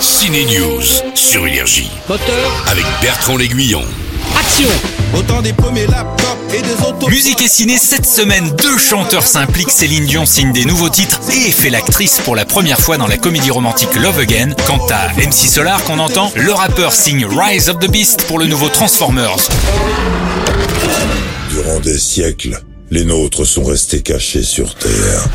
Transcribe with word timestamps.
Ciné 0.00 0.44
News 0.44 0.82
sur 1.14 1.46
Énergie 1.46 1.90
Moteur, 2.08 2.64
avec 2.68 2.84
Bertrand 3.00 3.36
L'Aiguillon. 3.36 3.82
action 4.38 4.68
Autant 5.14 5.40
des 5.40 5.52
premiers 5.52 5.86
laptops 5.86 6.54
et 6.54 6.60
des 6.60 6.86
autos. 6.86 7.08
Musique 7.08 7.40
et 7.40 7.48
ciné, 7.48 7.78
cette 7.78 8.04
semaine, 8.04 8.50
deux 8.56 8.76
chanteurs 8.76 9.26
s'impliquent. 9.26 9.70
Céline 9.70 10.04
Dion 10.04 10.26
signe 10.26 10.52
des 10.52 10.64
nouveaux 10.64 10.90
titres 10.90 11.20
et 11.30 11.50
fait 11.50 11.70
l'actrice 11.70 12.20
pour 12.24 12.36
la 12.36 12.44
première 12.44 12.78
fois 12.78 12.98
dans 12.98 13.06
la 13.06 13.16
comédie 13.16 13.50
romantique 13.50 13.94
Love 13.94 14.18
Again. 14.18 14.50
Quant 14.66 14.86
à 14.90 15.08
MC 15.18 15.48
Solar 15.48 15.82
qu'on 15.84 15.98
entend, 15.98 16.30
le 16.36 16.52
rappeur 16.52 16.92
signe 16.92 17.26
Rise 17.26 17.68
of 17.68 17.78
the 17.78 17.90
Beast 17.90 18.24
pour 18.24 18.38
le 18.38 18.46
nouveau 18.46 18.68
Transformers. 18.68 19.48
Durant 21.50 21.80
des 21.80 21.98
siècles, 21.98 22.60
les 22.90 23.04
nôtres 23.04 23.46
sont 23.46 23.64
restés 23.64 24.02
cachés 24.02 24.42
sur 24.42 24.74
Terre. 24.74 25.26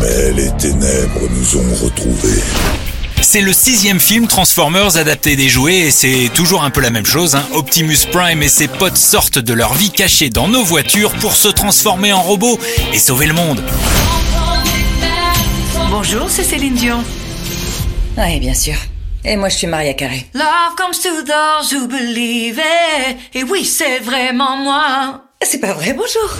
Mais 0.00 0.32
les 0.32 0.50
ténèbres 0.56 1.28
nous 1.30 1.56
ont 1.58 1.84
retrouvés. 1.84 2.42
C'est 3.36 3.42
le 3.42 3.52
sixième 3.52 4.00
film 4.00 4.28
Transformers 4.28 4.96
adapté 4.96 5.36
des 5.36 5.50
jouets 5.50 5.80
et 5.80 5.90
c'est 5.90 6.30
toujours 6.32 6.64
un 6.64 6.70
peu 6.70 6.80
la 6.80 6.88
même 6.88 7.04
chose. 7.04 7.34
hein. 7.34 7.44
Optimus 7.52 7.98
Prime 8.10 8.42
et 8.42 8.48
ses 8.48 8.66
potes 8.66 8.96
sortent 8.96 9.38
de 9.38 9.52
leur 9.52 9.74
vie 9.74 9.90
cachée 9.90 10.30
dans 10.30 10.48
nos 10.48 10.64
voitures 10.64 11.12
pour 11.16 11.36
se 11.36 11.48
transformer 11.48 12.14
en 12.14 12.22
robots 12.22 12.58
et 12.94 12.98
sauver 12.98 13.26
le 13.26 13.34
monde. 13.34 13.62
Bonjour, 15.90 16.30
c'est 16.30 16.44
Céline 16.44 16.76
Dion. 16.76 17.04
Oui, 18.16 18.40
bien 18.40 18.54
sûr. 18.54 18.76
Et 19.22 19.36
moi, 19.36 19.50
je 19.50 19.56
suis 19.56 19.66
Maria 19.66 19.92
Carré. 19.92 20.24
Love 20.32 20.74
comes 20.78 20.94
to 20.94 21.22
those 21.22 21.74
who 21.74 21.86
believe 21.88 22.58
it. 22.58 23.18
Et 23.34 23.42
oui, 23.44 23.66
c'est 23.66 23.98
vraiment 23.98 24.56
moi. 24.56 25.24
C'est 25.42 25.60
pas 25.60 25.74
vrai, 25.74 25.92
bonjour. 25.92 26.34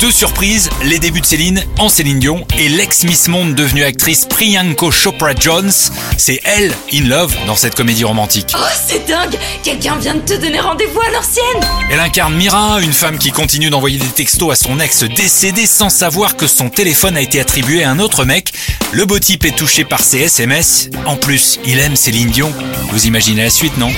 Deux 0.00 0.12
surprises, 0.12 0.70
les 0.84 1.00
débuts 1.00 1.20
de 1.20 1.26
Céline 1.26 1.64
en 1.78 1.88
Céline 1.88 2.20
Dion 2.20 2.46
et 2.56 2.68
l'ex-Miss 2.68 3.26
Monde 3.26 3.56
devenue 3.56 3.82
actrice 3.82 4.26
Priyanko 4.26 4.92
Chopra 4.92 5.34
Jones. 5.34 5.72
C'est 6.16 6.40
elle, 6.44 6.72
in 6.92 7.08
love, 7.08 7.34
dans 7.48 7.56
cette 7.56 7.74
comédie 7.74 8.04
romantique. 8.04 8.52
Oh, 8.54 8.62
c'est 8.86 9.08
dingue 9.08 9.36
Quelqu'un 9.64 9.96
vient 9.96 10.14
de 10.14 10.20
te 10.20 10.34
donner 10.34 10.60
rendez-vous 10.60 11.00
à 11.00 11.10
l'ancienne 11.10 11.68
Elle 11.90 11.98
incarne 11.98 12.34
Mira, 12.36 12.80
une 12.80 12.92
femme 12.92 13.18
qui 13.18 13.32
continue 13.32 13.70
d'envoyer 13.70 13.98
des 13.98 14.06
textos 14.06 14.52
à 14.52 14.54
son 14.54 14.78
ex 14.78 15.02
décédé 15.02 15.66
sans 15.66 15.90
savoir 15.90 16.36
que 16.36 16.46
son 16.46 16.70
téléphone 16.70 17.16
a 17.16 17.20
été 17.20 17.40
attribué 17.40 17.82
à 17.82 17.90
un 17.90 17.98
autre 17.98 18.24
mec. 18.24 18.52
Le 18.92 19.04
beau 19.04 19.18
type 19.18 19.44
est 19.46 19.56
touché 19.56 19.84
par 19.84 20.04
ses 20.04 20.20
SMS. 20.20 20.90
En 21.06 21.16
plus, 21.16 21.58
il 21.66 21.80
aime 21.80 21.96
Céline 21.96 22.30
Dion. 22.30 22.52
Vous 22.92 23.06
imaginez 23.06 23.42
la 23.42 23.50
suite, 23.50 23.76
non? 23.78 23.90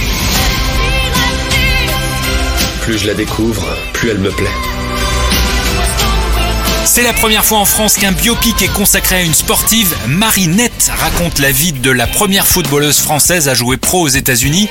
Plus 2.80 2.98
je 2.98 3.06
la 3.06 3.14
découvre, 3.14 3.66
plus 3.92 4.08
elle 4.10 4.18
me 4.18 4.30
plaît. 4.30 4.48
C'est 6.92 7.04
la 7.04 7.12
première 7.12 7.44
fois 7.44 7.58
en 7.58 7.64
France 7.64 7.94
qu'un 7.94 8.10
biopic 8.10 8.62
est 8.62 8.72
consacré 8.72 9.14
à 9.14 9.22
une 9.22 9.32
sportive. 9.32 9.94
Marinette 10.08 10.90
raconte 10.98 11.38
la 11.38 11.52
vie 11.52 11.70
de 11.70 11.88
la 11.92 12.08
première 12.08 12.48
footballeuse 12.48 12.98
française 12.98 13.48
à 13.48 13.54
jouer 13.54 13.76
pro 13.76 14.00
aux 14.00 14.08
États-Unis, 14.08 14.68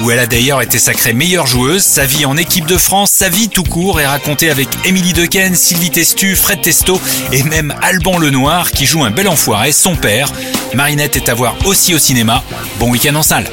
où 0.00 0.10
elle 0.10 0.20
a 0.20 0.26
d'ailleurs 0.26 0.62
été 0.62 0.78
sacrée 0.78 1.12
meilleure 1.12 1.46
joueuse. 1.46 1.82
Sa 1.82 2.06
vie 2.06 2.24
en 2.24 2.38
équipe 2.38 2.64
de 2.64 2.78
France, 2.78 3.10
sa 3.10 3.28
vie 3.28 3.50
tout 3.50 3.62
court 3.62 4.00
est 4.00 4.06
racontée 4.06 4.48
avec 4.48 4.68
Émilie 4.86 5.12
Dequesne, 5.12 5.54
Sylvie 5.54 5.90
Testu, 5.90 6.34
Fred 6.34 6.62
Testo 6.62 6.98
et 7.30 7.42
même 7.42 7.74
Alban 7.82 8.16
Lenoir 8.16 8.70
qui 8.70 8.86
joue 8.86 9.04
un 9.04 9.10
bel 9.10 9.28
enfoiré, 9.28 9.70
son 9.72 9.96
père. 9.96 10.32
Marinette 10.72 11.16
est 11.16 11.28
à 11.28 11.34
voir 11.34 11.56
aussi 11.66 11.94
au 11.94 11.98
cinéma. 11.98 12.42
Bon 12.78 12.90
week-end 12.90 13.16
en 13.16 13.22
salle. 13.22 13.50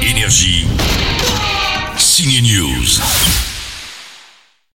Énergie. 0.00 0.66
Ciné 1.98 2.40
News. 2.40 3.49